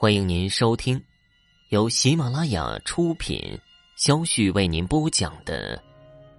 [0.00, 1.02] 欢迎您收听
[1.70, 3.58] 由喜马拉雅出品、
[3.96, 5.76] 肖旭为您播讲的《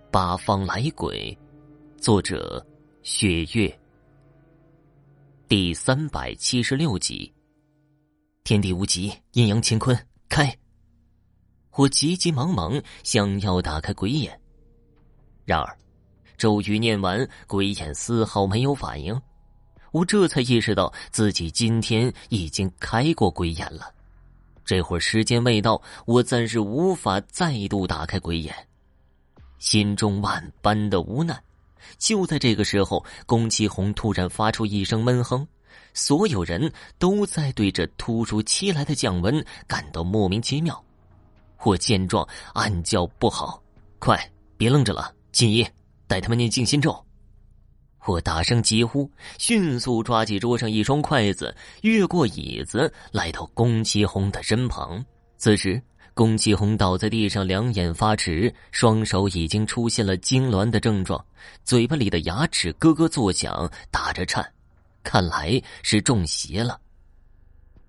[0.10, 1.38] 八方来鬼》，
[2.02, 2.66] 作者：
[3.04, 3.80] 雪月。
[5.50, 7.30] 第三百七十六集。
[8.46, 10.58] 天地无极，阴阳乾坤，开！
[11.74, 14.40] 我急急忙忙想要打开鬼眼，
[15.44, 15.78] 然而
[16.38, 19.22] 咒语念完，鬼眼丝毫没有反应。
[19.92, 23.94] 我这才意识到自己今天已经开过鬼眼了，
[24.64, 28.54] 这会儿时间未到，我暂时无法再度打开鬼眼，
[29.58, 31.42] 心中万般的无奈。
[31.98, 35.48] 就在这个时候，宫崎红突然发出一声闷哼，
[35.94, 40.84] 所有人都在对这突如其来的降温感到莫名其妙。
[41.64, 43.62] 我见状暗叫不好，
[43.98, 45.68] 快别愣着了，锦衣
[46.06, 47.04] 带他们念静心咒。
[48.06, 55.04] 我大声疾呼，迅速抓起桌上一双筷子，越过椅子，来到宫崎红的身旁。
[55.38, 55.82] 此时，
[56.14, 61.24] 宫崎红倒在地上，两眼发直，双手已经出现了痉挛的症状，
[61.64, 64.50] 嘴巴里的牙齿咯咯作响，打着颤，
[65.04, 66.80] 看来是中邪了。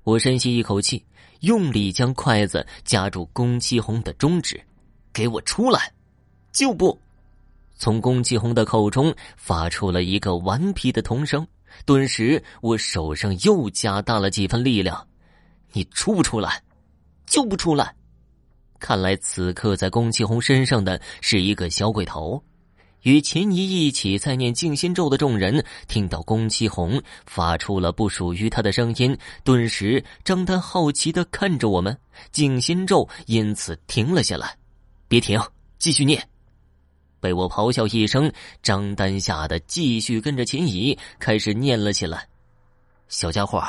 [0.02, 1.04] 我深吸一口气，
[1.40, 4.60] 用力将筷子夹住宫崎红的中指，
[5.12, 5.92] 给我出来！
[6.52, 7.00] 就不。
[7.80, 11.46] 从宫崎红的口中发出了一个顽皮的童声，
[11.86, 15.08] 顿时我手上又加大了几分力量。
[15.72, 16.62] 你出不出来？
[17.24, 17.94] 就不出来！
[18.78, 22.44] 看来此刻在宫崎红身上的是一个小鬼头。
[23.00, 31.96] 与秦怡一起在念静心咒的众人听到宫崎红发出了不属于他的声音，顿时张丹好奇的看着我们。
[32.30, 34.54] 静心咒因此停了下来。
[35.08, 35.40] 别停，
[35.78, 36.29] 继续念。
[37.20, 38.32] 被我咆哮一声，
[38.62, 42.26] 张丹吓得继续跟着秦怡开始念了起来。
[43.08, 43.62] 小家伙，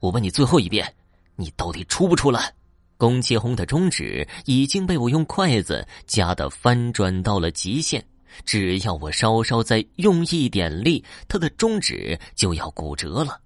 [0.00, 0.94] 我问你最后一遍，
[1.34, 2.52] 你到底出不出来？
[2.98, 8.02] 宫崎红的中指已经被我用筷子夹得翻转到了极限，
[8.46, 13.40] 只要我稍稍再用一点力，他的中指就要骨折了。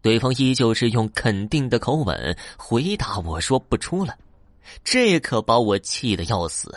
[0.00, 4.16] 对方依旧是用肯定的口吻回答我说：“不出来。”
[4.84, 6.72] 这可把我气得要死。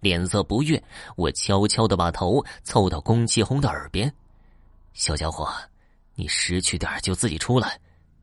[0.00, 0.82] 脸色不悦，
[1.16, 4.12] 我悄悄的把头凑到宫崎红的耳边
[4.94, 5.48] ：“小家伙，
[6.14, 7.78] 你识趣点就自己出来，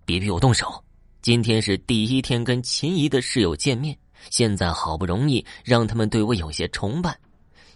[0.06, 0.84] 别逼我动手。
[1.22, 3.98] 今天是第一天跟秦怡的室友见面，
[4.30, 7.18] 现在好不容易让他们对我有些崇拜，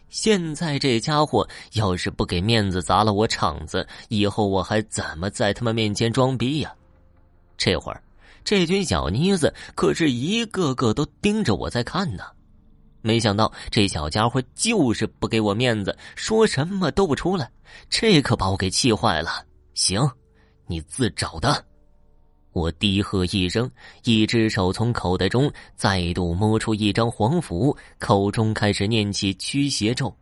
[0.10, 6.74] 现在这家伙要是不给面子砸了我场子，以后我还怎么在他们面前装逼呀？
[7.58, 8.02] 这会儿，
[8.44, 12.24] 这群小妮子可是一个个都盯着我在看呢。”
[13.02, 17.50] 没想到这小家伙就是不给我面子，说什么都不出来，
[17.90, 19.46] 这可把我给气坏了。
[19.74, 20.10] 行，
[20.68, 21.66] 你自找的！
[22.52, 23.70] 我低喝一声，
[24.04, 30.14] 一只手从口袋中再度摸出一张黄符，口中开始念起驱邪咒。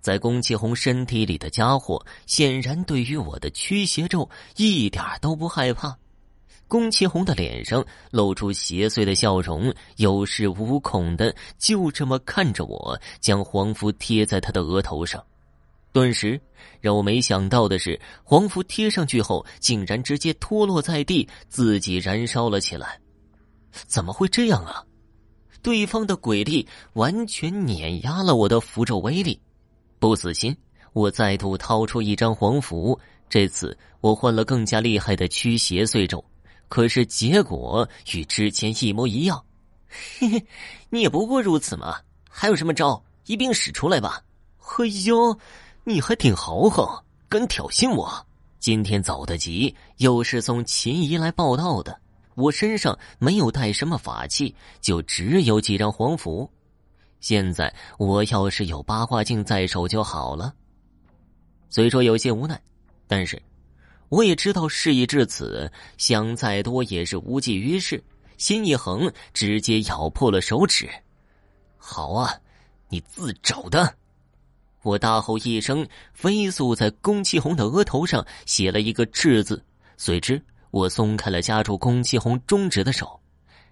[0.00, 5.96] 在宫崎红身体里的家伙，显然对于我的驱邪咒一点都不害怕。
[6.68, 15.22] 宫崎红的脸上露出邪祟的笑容，有恃无恐的就这么看着我，将黄符贴在他的额头上。
[15.92, 16.38] 顿时，
[16.80, 23.00] 让我没想到的是，黄符贴上去后，竟然直接脱落在地，自己燃烧了起来。
[23.70, 24.84] 怎么会这样啊？
[25.62, 29.40] 对方的鬼力完全碾压了我的符咒威力。
[29.98, 30.54] 不死心，
[30.92, 36.22] 我再度掏出一张黄符，这次我换了更加厉害的驱邪祟咒。
[36.68, 39.44] 可是结果与之前一模一样，
[40.18, 40.46] 嘿嘿，
[40.90, 42.00] 你也不过如此嘛！
[42.28, 44.22] 还有什么招，一并使出来吧！
[44.58, 45.38] 嘿呦，
[45.84, 46.86] 你还挺豪横，
[47.28, 48.26] 敢挑衅我！
[48.58, 52.00] 今天走得急，又是送秦姨来报道的，
[52.34, 56.50] 我身上没有带什么法器，就只有几张黄符。
[57.20, 60.52] 现在我要是有八卦镜在手就好了。
[61.70, 62.60] 虽说有些无奈，
[63.06, 63.40] 但是。
[64.08, 68.02] 我也知道事已至此，想再多也是无济于事。
[68.38, 70.88] 心一横，直接咬破了手指。
[71.76, 72.32] 好啊，
[72.88, 73.94] 你自找的！
[74.82, 79.64] 我大吼一声，飞速在宫崎红的额头上写了一个“赤”字。
[79.96, 83.18] 随之，我松开了夹住宫崎红中指的手，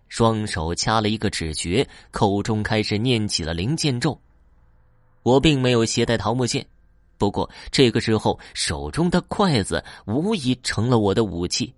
[0.08, 4.18] 双手掐了一个指诀，口中开始念起了灵剑咒。
[5.22, 6.66] 我并没有携带桃木剑。
[7.24, 11.72] 不过这个时候，手中的筷子无疑成了我的武器。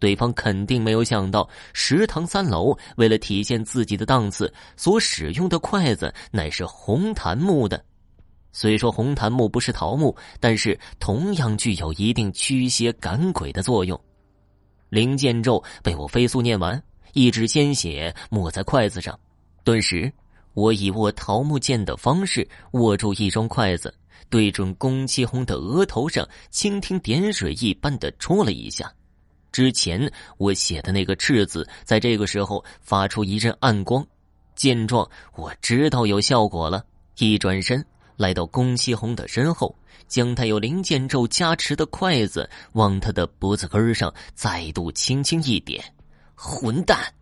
[0.00, 7.80] 对方肯定没有想到，食堂三楼为了体现自己的档次，所使用的筷子乃是红檀木的。
[8.50, 13.96] 虽说红檀木不是桃木，但是同样具有一定驱邪赶鬼的作用。
[14.88, 16.82] 灵剑咒被我飞速念完，
[17.12, 19.16] 一指鲜血抹在筷子上，
[19.62, 20.12] 顿时，
[20.54, 23.94] 我以握桃木剑的方式握住一双筷子，
[24.30, 28.90] 对准宫崎红的额头上蜻蜓点水一般的戳了一下。
[29.52, 34.06] 之前我写的那个“赤”字，在这个时候发出一阵暗光。
[34.54, 36.84] 见状，我知道有效果了，
[37.18, 37.84] 一转身
[38.16, 39.74] 来到宫崎红的身后，
[40.06, 45.82] 将带有灵剑咒加持的筷子往他的脖子根上再度轻轻一点。
[46.34, 47.12] 混蛋！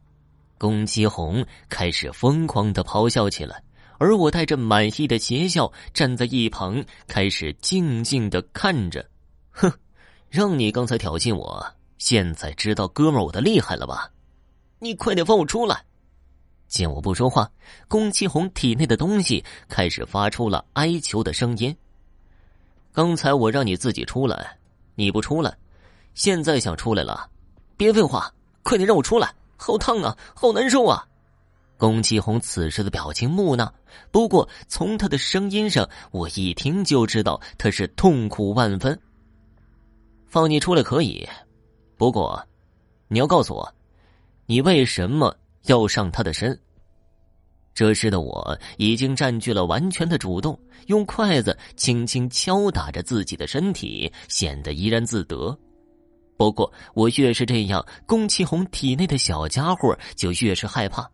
[0.59, 3.63] 宫崎红开始疯狂的咆哮起来，
[3.99, 9.05] 而我带着满意的邪笑站在一旁，开始静静的看着。
[9.51, 9.71] 哼，
[10.31, 11.65] 让你刚才挑衅我。
[11.99, 14.11] 现在知道哥们我的厉害了吧？
[14.79, 15.85] 你快点放我出来！
[16.69, 17.51] 见我不说话，
[17.89, 21.77] 宫崎红体内的东西开始发出了哀求的声音。
[22.93, 24.57] 刚才我让你自己出来，
[24.95, 25.57] 你不出来，
[26.15, 27.29] 现在想出来了？
[27.77, 29.35] 别废话，快点让我出来！
[29.57, 31.05] 好烫啊，好难受啊！
[31.79, 33.73] 宫崎红此时的表情木讷，
[34.11, 39.01] 不过从他的声音上，我一听就知道他是痛苦万分。
[40.27, 41.27] 放你出来可以。
[41.97, 42.45] 不过，
[43.07, 43.75] 你要告诉我，
[44.47, 45.35] 你为什么
[45.67, 46.59] 要上他的身？
[47.75, 50.59] 这时的我已经占据了完全的主动，
[50.89, 55.57] 用筷子轻轻敲打着自己的身体，显得怡然自得。
[56.37, 61.09] 不过，我越是这样，宫崎红体内的小家伙就越是害怕。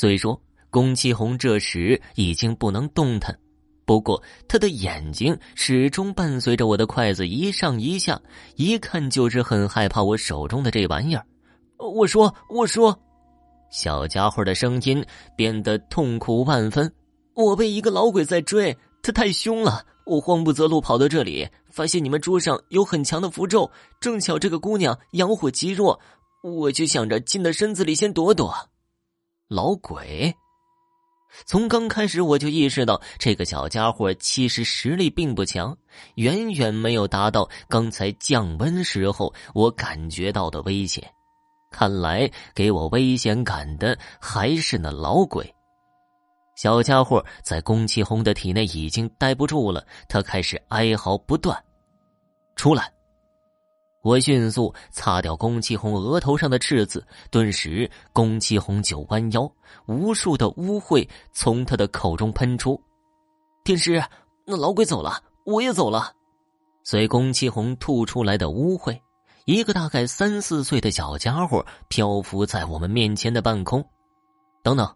[0.00, 0.40] 虽说
[0.70, 3.36] 宫崎红这时已经不能动弹。
[3.84, 8.20] 不过，他的眼睛始终伴随着我的筷子一上一下，
[8.54, 11.26] 一看就是很害怕我手中的这玩意儿。
[11.78, 12.96] 我说：“我说，
[13.72, 15.04] 小家伙的声音
[15.34, 16.88] 变得痛苦万分。
[17.34, 19.84] 我被一个老鬼在追，他太凶了。
[20.06, 23.68] 我慌不择路跑到这里，发现你们桌上有很强的符咒，
[24.00, 25.98] 正巧这个姑娘阳火极弱，
[26.44, 28.54] 我就想着进到身子里先躲躲。
[29.48, 30.34] 老鬼。”
[31.44, 35.76] 从刚开始我就意识到，这个小家伙其实实力并不强，
[36.14, 41.06] 远远没有达到刚才降温时候我感觉到的危险。
[41.70, 45.54] 看来给我危险感的还是那老鬼。
[46.56, 51.62] 小家伙在宫崎红的体内已经待不住了，他开始哀嚎不断
[52.56, 52.90] ：“出来！”
[54.08, 59.52] 我迅速擦掉宫崎红额头上的赤字，顿时宫崎红就弯腰，
[59.84, 62.80] 无数的污秽从他的口中喷出。
[63.64, 64.02] 天师，
[64.46, 66.10] 那老鬼走了，我也走了。
[66.84, 68.98] 随宫崎红吐出来的污秽，
[69.44, 73.84] 一个大概三四岁的小家伙漂浮在我们面前的半空。
[74.62, 74.90] 等等，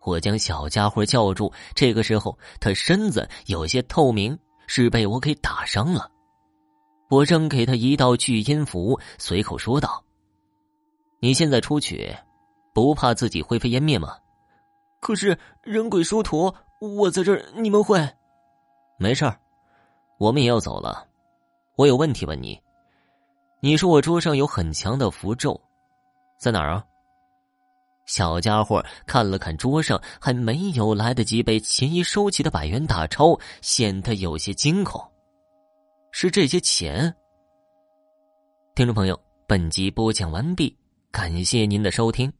[0.00, 1.52] 我将小家伙叫住。
[1.74, 6.10] 这个时候，他身子有些透明，是被我给打伤了。
[7.08, 10.02] 我扔给他一道聚阴符，随口说道
[11.20, 12.16] ：“你现在出去，
[12.74, 14.16] 不怕自己灰飞烟灭吗？”
[15.00, 17.98] 可是人鬼殊途，我在这儿，你们会？
[18.98, 19.38] 没事儿，
[20.18, 21.06] 我们也要走了。
[21.76, 22.60] 我有问题问你，
[23.60, 25.60] 你说我桌上有很强的符咒，
[26.38, 26.84] 在哪儿啊？
[28.06, 35.00] 小家伙看了看桌上还没有来得及被秦一收起的百元大钞，显得有些惊恐。
[36.18, 37.14] 是这些钱。
[38.74, 40.74] 听众朋友，本集播讲完毕，
[41.10, 42.32] 感谢您的收听。